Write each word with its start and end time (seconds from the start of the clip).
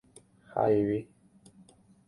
hayvi 0.53 0.99